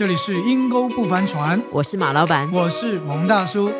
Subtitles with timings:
[0.00, 3.70] 这里是阴沟不帆船，我是马老板，我是蒙大叔。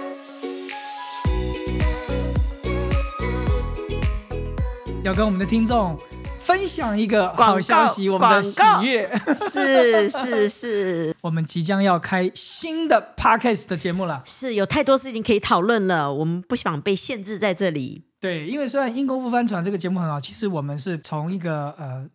[5.03, 5.99] 要跟我们的听众
[6.39, 14.23] 分享一个好消息，我们的喜悦是是是， 我们即将要开新的 podcast 的节目了。
[14.27, 18.05] 是有太多事情可以讨论了，我们不想被限制在这里。
[18.21, 22.07] 对，因为虽然阴沟不帆船这个节目很好，其实我们是从一个呃。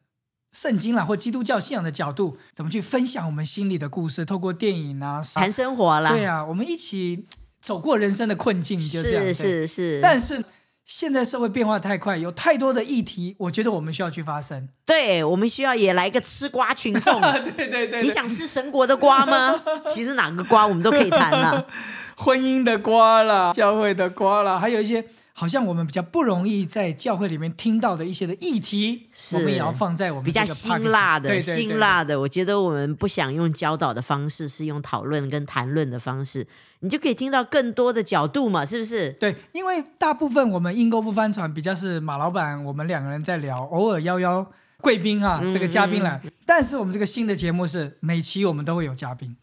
[0.55, 4.23] 圣经啦，或基督教信仰的角度，怎么去分享我们心里的故事？
[4.23, 7.25] 透过电影啊，谈生活啦，对啊，我们一起
[7.59, 9.25] 走过人生的困境，就这样。
[9.25, 9.99] 是是是。
[10.01, 10.41] 但是
[10.85, 14.69] 现在社会变化太快，有太多的议题，我觉得我们需要去发声。
[14.85, 17.19] 对，我们需要也来一个吃瓜群众。
[17.57, 18.01] 对对对。
[18.01, 19.61] 你想吃神国的瓜吗？
[19.93, 21.67] 其实哪个瓜我们都可以谈了，
[22.15, 25.05] 婚姻的瓜啦，教会的瓜啦，还有一些。
[25.37, 32.17] 好像我们比较不容易在教会里面听到的一些的议题，我们也要放在我们比较辛辣的、辛辣的。
[32.21, 36.47] 我觉得我们不想用教导的方式，是用讨论跟谈论的方式，
[36.79, 39.09] 你就可以听到更多的角度嘛，是不是？
[39.19, 44.49] 对，因为大部分我们阴沟不翻船比较是马老板，我们两个人在聊，偶尔邀邀
[44.79, 46.21] 贵宾啊，这个嘉宾来。
[46.45, 49.35] 但是我们这个新的节目是每期我们都会有嘉宾，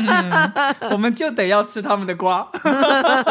[0.90, 2.48] 我们就得要吃他们的瓜，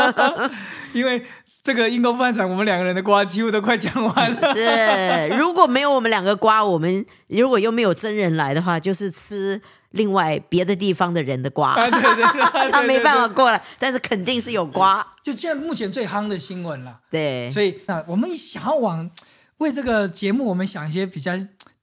[0.93, 1.25] 因为。
[1.61, 4.53] 这个阴沟饭场，我们两个人的瓜几乎都快讲完了。
[4.53, 11.75] 是，如果没有我们两个瓜，我们如果又没有真人来的话，就是吃另外别的地方的人的瓜。
[11.75, 15.05] 对对 对，他没办法过来，但是肯定是有瓜。
[15.21, 16.99] 就现在目前最夯的新闻了。
[17.11, 19.07] 对，所以那我们想要往
[19.57, 21.33] 为这个节目，我们想一些比较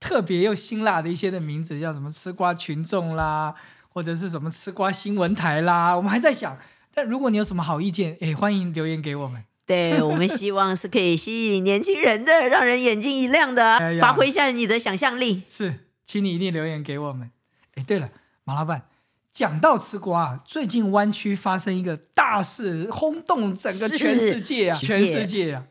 [0.00, 3.54] 特别又辛辣的一些的名字，叫什么“吃瓜群众”啦，
[3.90, 6.58] 或者是什么“吃瓜新闻台”啦，我们还在想。
[6.92, 9.44] 但如果你有什么好意见，哎，欢迎留言给我们。
[9.68, 15.42] 对我们希望是可以吸引年轻人的，让人眼睛一亮的，发挥一下你的想象力。
[15.46, 15.74] 是，
[16.06, 17.30] 请你一定留言给我们。
[17.74, 18.08] 哎，对了，
[18.44, 18.84] 马老板，
[19.30, 25.64] 讲到吃瓜，最近湾区发生一个大事，轰动整个全世界啊，全世界啊。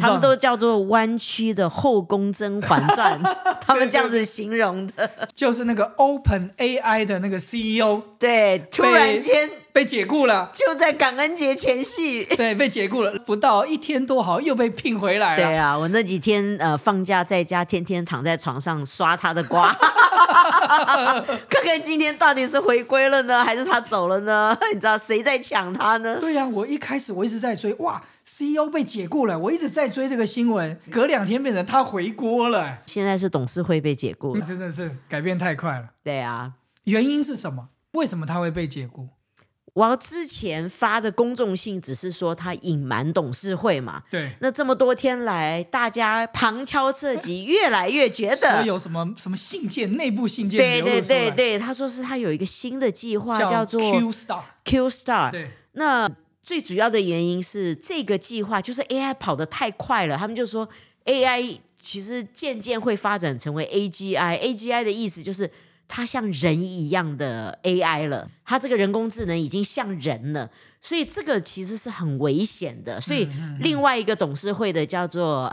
[0.00, 3.20] 他们都叫做湾区的《后宫甄嬛传》，
[3.60, 15.42] 他们这样子形容的，就是那个 Open AI 的那个 CEO，对，突然间被解雇了，就在感恩节前夕， 对，被解雇了，不到一天多，好又被聘回来了。
[15.42, 19.72] 对啊，我那几天呃放假在家，天天躺在床上刷他的瓜，
[21.48, 24.56] 看看今天到底是回归了呢，还是他走了呢？
[24.74, 26.18] 你知道谁在抢他呢？
[26.20, 28.02] 对呀，我一开始我一直在追，哇。
[28.22, 32.78] CEO 被解雇了，我一直在追这个新闻，隔两天变成他回锅了。
[32.86, 35.88] 现在是董事会被解雇，真的是改变太快了。
[36.04, 36.52] 对啊，
[36.84, 37.70] 原因是什么？
[37.94, 39.08] 为什么他会被解雇？
[39.72, 44.02] 我之前发的公众信只是说他隐瞒董事会嘛。
[44.10, 44.30] 对。
[44.40, 54.42] 那这么多天来，大家旁敲侧击，越来越觉得有什么什么信件，内部信件对对对对，他说是他有一个新的计划，叫做 Q Star。
[54.64, 55.30] Q Star。
[55.30, 55.50] 对。
[55.72, 56.10] 那。
[56.42, 60.68] 最主要的原因是这个计划就是 AI 跑得太快了，他们就说
[61.04, 65.48] AI 其实渐渐会发展成为 AGI，AGI 的意思就是
[65.92, 70.48] 它像人一样的 AI 了，它这个人工智能已经像人了，
[70.80, 73.00] 所以这个其实是很危险的。
[73.00, 73.28] 所以
[73.58, 75.52] 另外一个董事会的叫做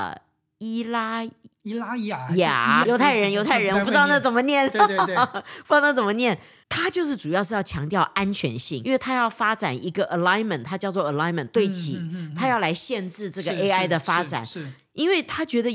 [0.59, 1.23] 伊拉
[1.63, 6.37] 伊拉雅雅犹太人犹太人，我 不知道那怎么念，对对对，不知道那怎么念。
[6.69, 11.99] 他就是主要是要强调安全性，因为他要发展一个 alignment，它叫做 alignment 对齐，
[12.35, 14.45] 它要来限制这个 AI 的发展。
[14.45, 15.71] 是，因为他觉得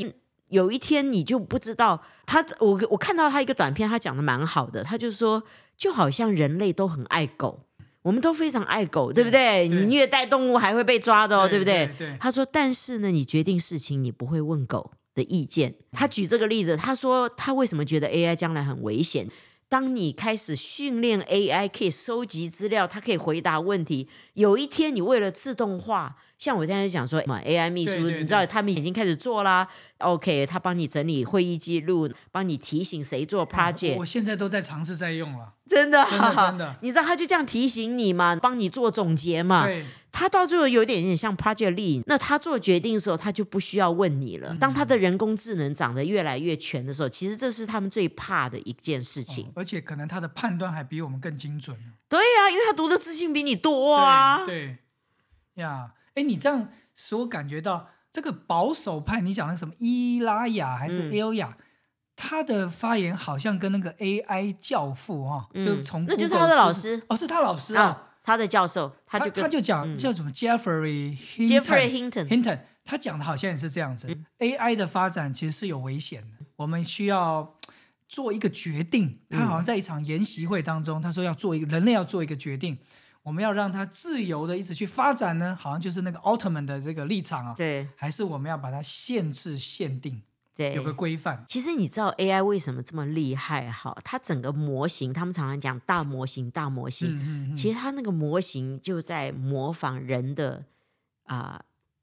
[0.53, 5.43] 有一天你就不知道他，我我看到他一个短片，他讲的蛮好的，他就说
[5.79, 7.61] 就好像人类都很爱狗，
[8.03, 9.67] 我们都非常爱狗，对不对？
[9.67, 11.91] 你虐待动物还会被抓的哦，对不对？
[12.21, 15.75] 他说，但是呢，你决定事情你不会问狗的意见。
[15.93, 19.29] 他举这个例子，他说他为什么觉得 AI 将来很危险？
[19.71, 24.07] 当你开始训练 AI 可以收集资料，它可以回答问题。
[24.35, 29.69] 有一天，你为了自动化，像我现在讲说，嘛 AI 秘书，你知道他们已经开始做啦。
[29.99, 33.95] OK，他帮你整理会议记录，帮你提醒谁做 project。
[33.95, 36.77] 我现在都在尝试在用了，真的，真的，真的。
[36.83, 39.67] 你知道，他就这样提醒你嘛，帮你做总结嘛。
[39.67, 39.85] 对。
[40.11, 44.53] 他到最后有点点像 Project Lead，那他做决定的时候，他就不需要问你了。
[44.59, 49.53] 当他的人工智能长得越来越全的时候，其实这是他们最怕的一件事情。
[49.55, 51.79] 而且可能他的判断还比我们更精准。
[52.09, 54.45] 对呀，因为他读的资讯比你多啊。
[54.45, 54.79] 对
[55.55, 61.57] 呀，哎，你这样使我感觉到这个保守派，你讲的什么伊拉雅还是 L 雅，
[62.17, 67.03] 他的发言好像跟那个 AI 教父哈，就从那就是他的老师。
[67.09, 68.09] 哦，是他老师啊。
[68.25, 74.17] 他的教授，他就他就讲叫什么 Jeffrey Jeffrey Hinton Hinton，他讲的好像也是这样子。
[74.39, 77.57] AI 的发展其实是有危险的，我们需要
[78.09, 82.79] 做一个决定，他好像在一场研习会当中，他说要做一个人类要做一个决定，
[83.23, 90.23] 我们要让它自由的一直去发展呢，好像就是那个奥特曼的这个立场啊，对还是我们要把它限制限定，
[90.57, 91.45] 对，有个规范？
[91.47, 93.97] 其实你知道 AI 为什么这么厉害哈？
[94.03, 100.65] 它整个模型，他们常常讲大模型，大模型，嗯嗯嗯，其实它那个模型就在模仿人的
[101.27, 101.63] 啊、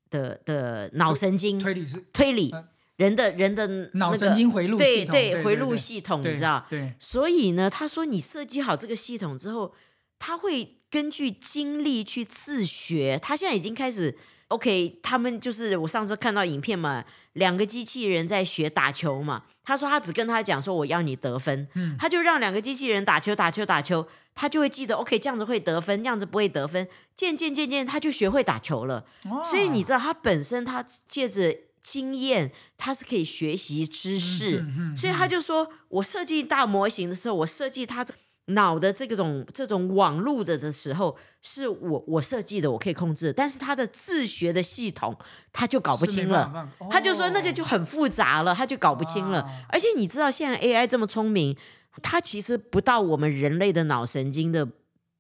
[0.10, 6.66] 的的脑神经推理是推理呃，人的人的脑那个神经回路对系统，对回路系统，你知道？
[6.70, 9.74] 对，所以呢，他说你设计好这个系统之后，
[10.20, 13.18] 他会根据经历去自学。
[13.22, 14.16] 他现在已经开始
[14.50, 19.46] ，OK，他们就是我上次看到影片嘛，两个机器人在学打球嘛。
[19.64, 26.88] 他说他只跟他讲说我要你得分，嗯他就让两个机器人打球打球打球，他就会记得 OK 这样子会得分，那样子不会得分。
[27.16, 29.06] 渐渐渐渐他就学会打球了。
[29.30, 34.62] 哦所以你知道他本身他借着经验，他是可以学习知识。
[34.62, 38.04] 嗯嗯所以他就说，我设计大模型的时候，我设计它
[38.50, 43.34] 脑的这种这种网路的的时候，是我我设计的，我可以控制的。
[43.34, 45.16] 但是他的自学的系统，
[45.52, 46.52] 他就搞不清了。
[46.54, 49.48] 了他就说那个就很复杂了，他就搞不清了。
[49.70, 51.56] 而且你知道，现在 AI 这么聪明，
[52.02, 54.68] 它其实不到我们人类的脑神经的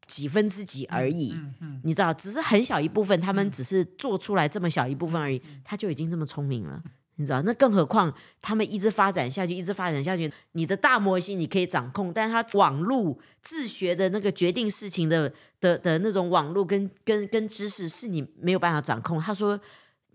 [0.08, 1.34] 几分之几而已。
[1.36, 6.82] 嗯嗯，你知道，只是很小一部分，他们只是做出来这么小一部分而已，他就已经这么聪明了。
[7.19, 8.12] 你知道，那更何况
[8.42, 19.19] 他们一直发展下去，一直发展下去，你的大模型你可以掌控，但是它网络自学的那个决定事情的的的那种网络跟跟跟知识是你没有办法掌控。
[19.19, 19.60] 他说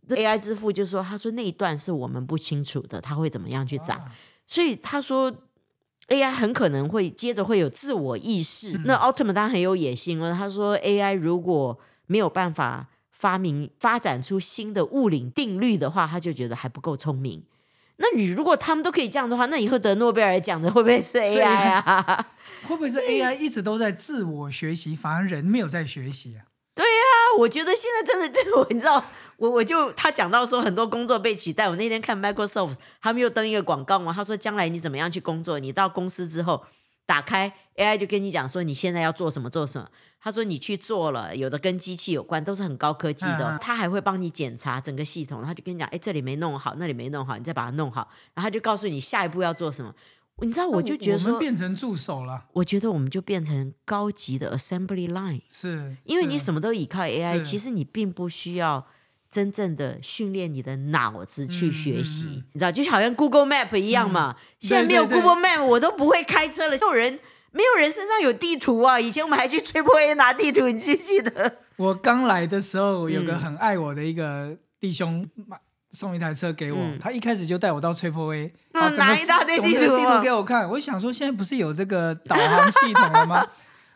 [0.09, 4.03] ，AI 之父就说，他说那一段是我们不清楚的，他会怎么样去长，
[4.47, 5.31] 所以他说
[6.09, 8.79] AI 很可能会接着会有自我意识。
[8.87, 10.33] 那奥特曼当然很有野心了。
[10.33, 17.43] 他说 AI 如果没有办法发明发展出新的物理定律的话，他就觉得还不够聪明。
[17.97, 22.27] 那你如果他们都可以这样的话，那以后得诺贝尔奖的会不会是 AI 啊？
[22.67, 26.43] 会不会是 AI 一直都在自我学习，反而人没有在学习啊
[26.75, 27.39] 对啊？
[27.39, 29.03] 我觉得现在真的，就是我你知道，
[29.37, 31.69] 我我就他讲到说很多工作被取代。
[31.69, 35.61] 我那天看 Microsoft 他们又登一个广告嘛，他说将来你怎么样去工作？
[35.61, 36.65] 你到公司之后，
[37.07, 39.89] 打开 AI 就跟你讲说你现在要做什么做什么。
[40.21, 49.95] 他说你去做了，有的跟机器有关，都是很高科技的他还会帮你检查整个系统，他就跟你讲，哎，这里没弄好，那里没弄好，你再把它弄好，然后他就告诉你下一步要做什么。
[50.39, 55.43] 你知道，我就觉得我们说，变成助手了，我觉得我们就变成高级的 assembly line。
[55.51, 58.87] 是因为你什么都依靠 AI，其实你并不需要
[59.35, 64.37] 真正的训练你的脑子去学习，嗯嗯嗯你知道，就好像 Google Map 一样嘛。
[64.61, 66.71] 现在没有 Google Map，我都不会开车了。
[66.71, 67.19] 没有人，
[67.51, 69.01] 没有人身上有地图啊。
[69.01, 71.57] 以前我们还去 Triple A 拿地图，你记不记得？
[71.75, 75.59] 我刚来的时候，有个嗯很爱我的一个弟兄买
[75.91, 80.71] 送一台车给我，嗯他一开始就带我到 Triple A，拿一大堆地地图啊图给我看。
[80.71, 83.45] 我想说，现在不是有这个导航系统了吗？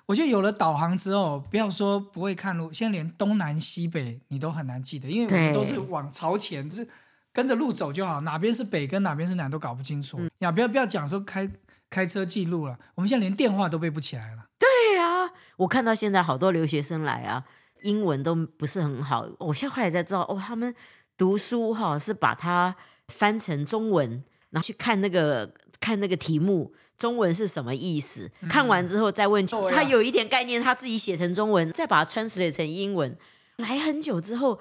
[0.08, 6.88] 我觉得有了导航之后，不要说不会看路，现在连东南西北你都很难记得，因为我们都是往朝前，就是
[7.30, 10.20] 跟着路走就好，哪边是北跟哪边是南都搞不清嗯楚。
[10.38, 11.50] 呀，不要不要讲说开
[11.90, 14.46] 开车记录了，我们现在连电话都背不起来了。
[14.58, 17.44] 对啊，我看到现在好多留学生来啊，
[17.82, 19.28] 英文都不是很好。
[19.38, 20.74] 我现在后来才知道，哦，他们
[21.18, 22.74] 读书哈是把它
[23.08, 26.72] 翻成中文，然后去看那个看那个题目。
[26.98, 28.30] 中文是什么意思？
[28.50, 33.16] 看完之后再问他有一点概念，他自己写成中文，再把它 translate 成英文。
[33.56, 34.58] 来很久之后，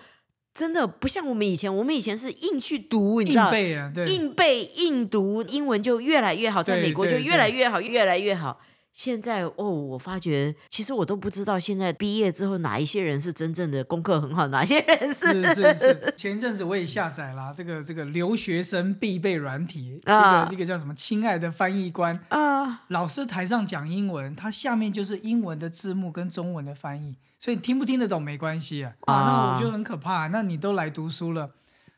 [0.53, 8.61] 真的不像我们以前，我们以前是硬去读，你知硬道，背啊，对，硬背硬读，英文就越来越好，在美国就越来越好，越来越好。
[8.93, 28.93] 现在哦，我发觉其实我都不知道，现在毕业之后哪一些人是真正的功课很好，哪些人是是是是，前一阵子我也下载了这个这个留学生必备软体，啊一个这个叫什么“亲爱的翻译官啊，”，老师台上讲英文，它下面就是英文的字幕跟中文的翻译，所以你听不听得懂没关系啊。
[29.01, 30.25] 啊，那我觉得很可怕。
[30.27, 31.51] 那你都来读书了，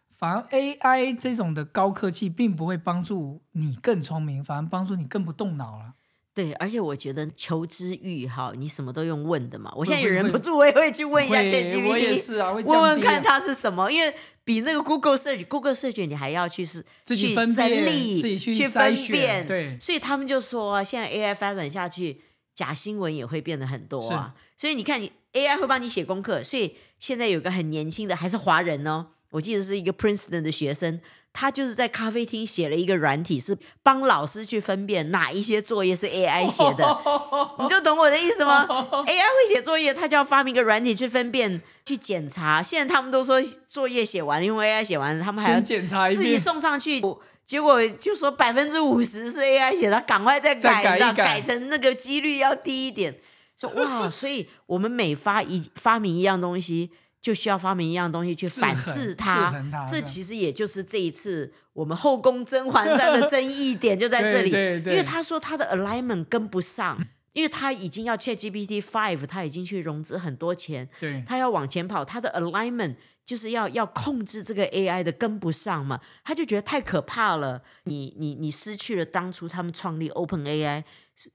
[0.10, 5.94] 反而 AI 这种的高科技并不会帮助你更聪明，反而帮助你更不动脑了。
[6.40, 9.70] 对，而且我觉得求知欲哈，你什么都用问的嘛。
[9.76, 14.14] 我现在会会忍不住，我也会去问一下会 ChatGPT，问问看它是什么，因为
[14.46, 22.22] 比那个 Google Search，Google Search 你还要去是自己去整分辨理、自己去去分辨，对所以他们就说啊，现在 AI 发展下去，
[22.56, 24.34] 假新闻也会变得很多啊。
[24.58, 31.00] 所以你看，你 AI 会帮你写功课，所以现在有个很年轻的，还是华人哦，我记得是一个 Princeton 的学生。
[31.32, 37.00] 他就是在咖啡厅写了一个软体，是帮老师去分辨哪一些作业是 AI 写的，
[37.62, 38.66] 你就懂我的意思吗？
[38.68, 42.64] AI 会写作业，他就要发明一个软体去分辨、去检查。
[42.64, 47.00] 现在他们都说作业写完了，因为 AI 写完了，他们还要先检查自己，送上去
[47.46, 53.16] 结果就说百分之五十是 AI 写的，赶快再改，你知道再改改改成那个几率要低一点。
[53.60, 56.90] 说哇，所以我们每发一发明一样东西，
[57.22, 59.52] 就需要发明一样东西去反制它。
[59.72, 66.98] 它这其实也就是这一次我们后宫《甄嬛传》的争议点就在这里，对对对因为他说他的 alignment 跟不上，
[67.34, 72.96] 因为他已经要 ChatGPT Five，他已经去融资很多钱，对他要往前跑，他的 alignment
[73.26, 77.62] 就是要要控制这个 AI 的跟不上嘛，他就觉得太可怕了。
[77.84, 80.84] 你你你失去了当初他们创立 Open AI 是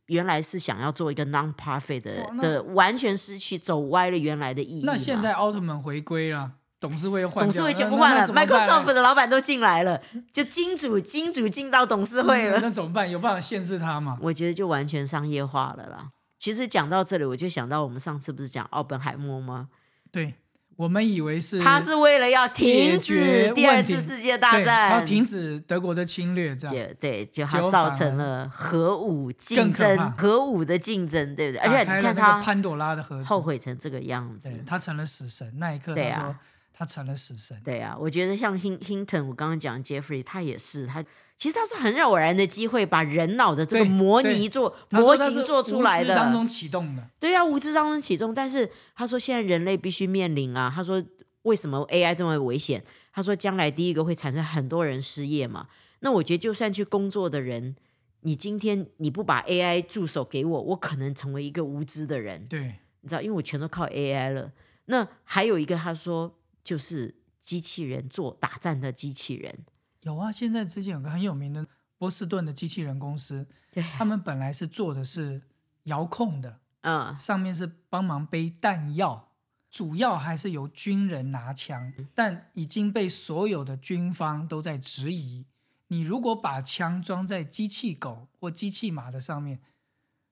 [0.07, 4.85] 原来是想要做一个 non-profit 的的，完全失去走歪了原来的意义。
[4.85, 10.01] 那现在奥特曼回归了，董事会又换，董事会全部那换了，Microsoft 的老板都进来了，
[10.33, 12.61] 就金主金主进到董事会了。
[12.61, 13.11] 那怎么办？
[13.11, 14.19] 有办法限制他吗？
[14.21, 16.11] 我觉得就完全商业化了啦。
[16.39, 19.69] 其实讲到这里，我就想到我们上次不是讲奥本海默吗？
[20.13, 20.35] 对，
[20.77, 24.91] 我们以为是他是为了要停止第二次世界大战。
[24.91, 26.75] 他要，停止德国的侵略，这样。
[26.75, 31.61] 就对，就结它造成了核武竞争，核武的竞争，对不对？
[31.61, 35.53] 而且你看他潘朵拉的盒子，后悔成这个样子，他成了死神。
[35.59, 36.37] 那一刻，他说
[36.77, 37.59] 他成了死神。
[37.65, 41.01] 对啊，我觉得像 Hin Hinton，我刚刚讲 Jeffrey，他也是，他
[41.39, 48.35] 其实他是很偶然的机会，把人脑的这个模拟做模型做出来的，无知当中启动的，对啊，无知当中启动。
[48.35, 51.03] 但是他说现在人类必须面临啊，他说
[51.43, 52.85] 为什么 AI 这么危险？
[53.13, 55.69] 他说将来第一个会产生很多人失业嘛。
[56.01, 57.77] 那我觉得就算去工作的人，
[58.23, 62.45] 你今天你不把 AI 助手给我，我可能成为一个无知的人。
[62.49, 64.53] 对你知道，因为我全都靠 AI 了。
[64.87, 69.65] 那还有一个，他说就是机器人做打战的机器人，
[70.01, 70.33] 有啊。
[70.33, 71.67] 现在之前有个很有名的
[71.99, 75.43] 波士顿的机器人公司，对，他们本来是做的是
[75.85, 79.33] 遥控的，嗯，上面是帮忙背弹药，
[79.71, 85.47] 主要还是由军人拿枪，但已经被所有的军方都在质疑。
[85.89, 89.61] 你如果把枪装在机器狗或机器马的上面，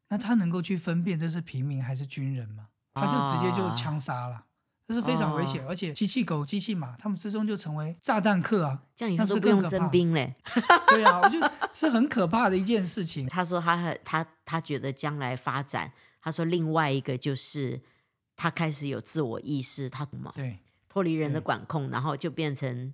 [0.08, 2.68] 那他能够去分辨这是平民还是军人吗？
[2.94, 4.46] 他就直接就啊枪杀了，
[4.92, 5.64] 这是非常危险。
[5.66, 8.78] 而且机器狗、机器马，他们之中就成为炸弹客啊！
[8.94, 10.34] 这样以后都不用征兵嘞。
[10.88, 13.26] 对啊，我觉得是很可怕的一件事情。
[13.26, 17.80] 他说他很他他觉得将来发展，他说另外一个就是
[18.36, 20.58] 他开始有自我意识，他嘛对
[20.88, 22.92] 脱离人的管控，然后就变成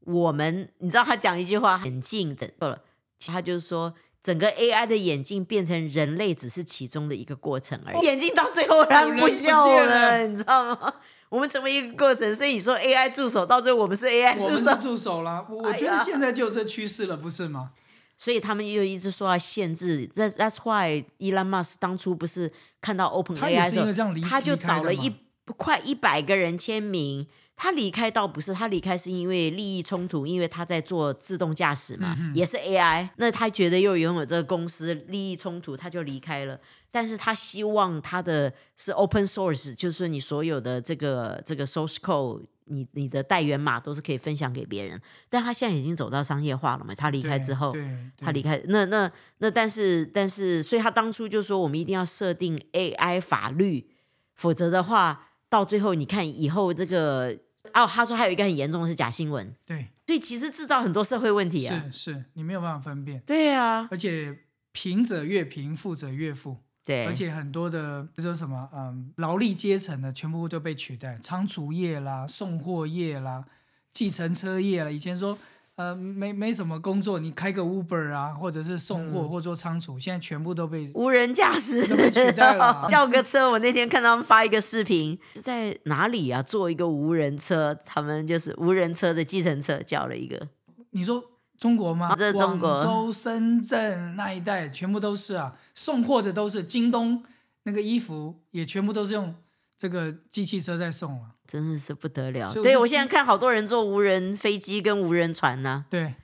[0.00, 2.82] 我们，你知道他讲一句话，眼镜整错了，
[3.26, 3.94] 他就是说。
[4.24, 10.94] 整个 AI 的眼镜变成人类只是其中的一个过程而已，眼镜到最后然不有人不锈见了，了你知道吗？
[11.34, 17.70] 我们成为一个过程，所以你说 AI 助手到最后我们是 AI 助手我们是，助手啦，我我觉得现在就有这趋势了，不是吗？
[18.16, 20.08] 所以他们又一直说要限制。
[20.14, 25.12] That That's why Elon Musk 当初不是看到 Open AI 是的时候他就找了一
[25.56, 27.26] 快一百个人签名。
[27.56, 33.08] 他离开倒不是，他离开是因为利益冲突，因为他在做自动驾驶嘛，嗯也是 AI。
[33.16, 36.58] 那他觉得又拥有这个公司利益冲突，他就离开了。
[36.90, 45.00] 但是他希望他的是 open source，就是说你所有的这个这个 source code，你你的代源码都是可以分享给别人。
[45.28, 46.94] 但他现在已经走到商业化了嘛？
[46.94, 47.72] 他离开之后，
[48.18, 53.88] 他离开那那那，但是但是，所以他当初就说我们一定要设定 AI 法律，
[54.34, 57.36] 否则的话，到最后你看以后这个
[57.72, 61.84] 哦，他说还有一个很严重的是假新闻，对所以其实制造很多社会问题啊。
[61.92, 64.36] 是是，你没有办法分辨，对啊，而且
[64.72, 73.44] 贫者越贫，富者越富，对，而且很多的这说什么嗯劳力阶层的全部都被取代，仓储业啦、送货业啦、
[73.90, 75.38] 计程车业啦，以前说。
[75.76, 86.40] 呃，没没什么工作，你开个 Uber 啊，或者是送嗯货、或做仓储，现在全部都被无人驾驶都被取代了 啊叫个车，我那天看他们发一个视频，是在哪里啊？
[86.40, 90.48] 做一个无人车，他们就是无人车的计程车，叫了一个。
[90.90, 91.20] 你说
[91.58, 92.14] 中国吗？
[92.16, 97.24] 这是中国广州、深圳那一带全部都是啊，送货的都是京东
[97.64, 99.34] 那个衣服也全部都是用
[99.76, 101.30] 这个机器车在送啊。
[101.46, 102.48] 真的是不得了！
[102.48, 106.14] 所以我就对我现在看好多人坐无人飞机跟无人船呢、对，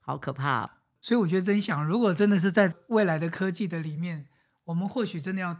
[0.00, 0.70] 好可怕、哦。
[1.02, 4.26] 所以我觉得真想，如果真的是在未来的科技的里面，
[4.64, 5.56] 我们或许真的要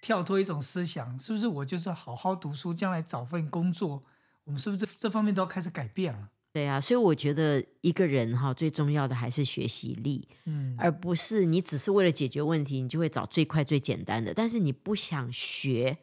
[0.00, 1.48] 跳脱一种思想，是不是？
[1.48, 4.04] 我就是好好读书，将来找份工作，
[4.44, 6.28] 我们是不是这这方面都要开始改变了？
[6.52, 14.32] 对啊，所以我觉得一个人哈最重要的还是学习力，嗯，而不是你只是为了解决问题，你就会找最快最简单的。
[14.32, 15.98] 但是你不想学，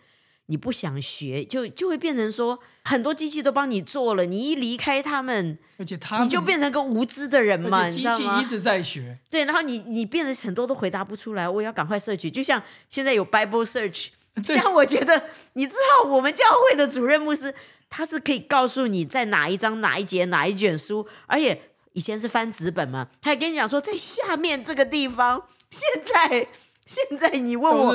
[0.48, 8.50] 你不想学，就就会变成说很多机器都帮你做了，你一离开他们，而且他们你就变成个无知的人嘛，机你知道吗器一？
[8.50, 12.30] 直在学，对，然后你你变得很多都回答不出来，我也要赶快 search。
[12.30, 14.10] 就像现在有 Bible search，
[14.46, 17.54] 对像我觉得，你知道我们教会的主任牧师，
[17.90, 21.62] 他是可以告诉你在哪一章哪一节哪一卷书，而且
[21.94, 26.48] 以前是翻纸本嘛，他也跟你讲说在下面这个地方，现在
[26.86, 27.92] 现在你问我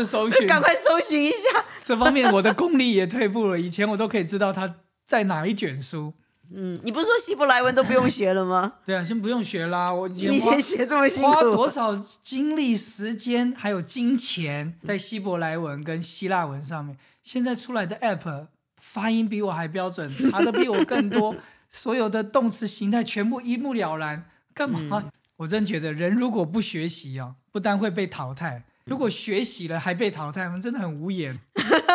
[0.47, 1.65] 赶快搜寻一下。
[1.85, 3.59] 这方面我的功力也退步了。
[3.59, 6.15] 以前我都可以知道他在哪一卷书。
[6.55, 8.75] 嗯，你不是说希伯来文都不用学了吗？
[8.87, 16.97] 对啊，先不用学啦，我以前你以前学这么辛花，多少精力、时间还有金钱在希伯来文跟希腊文上面？
[17.23, 18.47] 现在出来的 app
[18.81, 21.37] 发音比我还标准，查的比我更多，
[21.69, 24.25] 所有的动词形态全部一目了然。
[24.55, 25.03] 干嘛？
[25.05, 31.39] 嗯我真觉得人如果不学习哦，不单会被淘汰，如果学习了还被淘汰，我们真的很无言。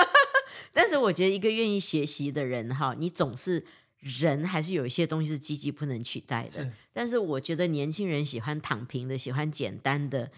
[0.72, 3.66] 但是我觉得一个愿意学习的人哈，你总是
[4.00, 6.72] 人还是有一些东西是积极不能取代的是。
[6.92, 10.32] 但是我觉得年轻人喜欢躺平的，喜欢简单的，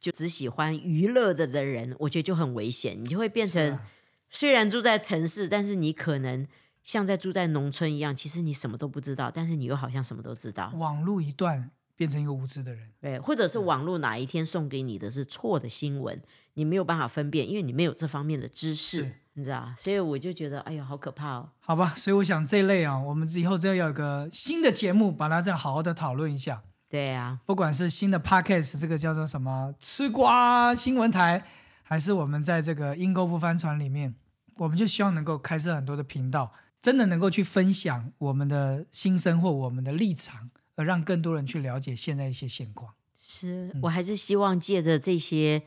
[0.00, 3.00] 就只喜欢娱乐的的人，我觉得就很危险。
[3.00, 3.88] 你就会变成、啊
[4.34, 6.48] 虽然住在城市，但是你可能
[6.82, 10.72] 像在住在农村一样，其实你什么都不知道，但是你又好像什么都知道。
[10.74, 11.70] 网路一段，
[12.02, 12.90] 变成一个无知的人。
[13.00, 16.20] 对，或者是网络哪一天送给你的是错的新闻，
[16.54, 19.72] 你没有办法分辨，因为你没有这方面的知识，你知道？
[19.78, 21.50] 所以我就觉得，哎呀，好可怕哦。
[21.60, 26.64] 好吧，所以我想这一类啊，我们以后真的要有个新的节目，把它这样好好的讨论一下。
[26.88, 31.44] 对啊，不管是新的 podcast 这个叫做什么吃瓜新闻台，
[31.82, 34.14] 还是我们在这个阴沟不帆船里面，
[34.56, 42.94] 我们就希望能够开设很多的频道，真的能够去分享我们的心声或我们的立场，而让更多人去了解现在一些现况。
[43.16, 45.62] 是我还是希望借着这些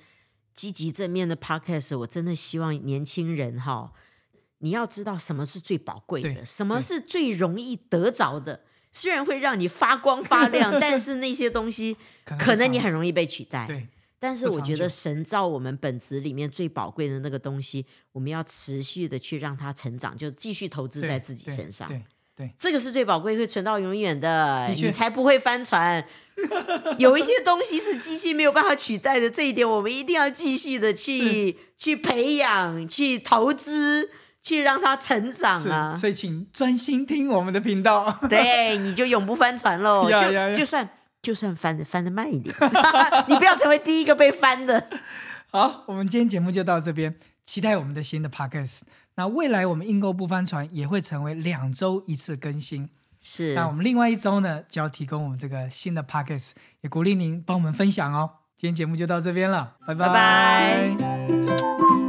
[0.54, 3.92] 积极正面的 podcast，我真的希望年轻人哈，
[4.60, 8.62] 你要知道什么是最宝贵的，什么是最容易得着的。
[8.92, 13.68] 虽然会让你发光发亮， 但是那些东西可能你很容易被取代。
[13.68, 21.88] 对但是我觉得神造我们本质里面最宝贵的那个东西，我们要持续的去让它成长，就继续投资在自己身上。
[21.88, 22.02] 对
[22.60, 26.06] 这个是最宝贵，会存到永远的，的你才不会翻船。
[27.00, 34.10] 有一些东西是机器没有办法取代的，这一点我们一定要继续的去去培养、去投资、
[34.44, 35.96] 去让它成长，啊。
[35.96, 38.14] 所以请专心听我们的频道。
[38.30, 40.10] 对，你就永不翻船喽。
[40.12, 40.90] 就就算
[41.22, 42.54] 就算翻的翻的慢一点，
[43.30, 44.90] 你不要成为第一个被翻的。
[45.52, 48.82] 好，我们今天节目就到这边，期待我们的新的 podcast。
[49.16, 52.90] 那未来我们应购不翻船也会成为两周一次更新。
[53.22, 58.32] 是，那我们另外一周呢，就要提供我们这个新的 podcast，也鼓励您帮我们分享哦。
[58.58, 62.05] 今天节目就到这边了，拜拜拜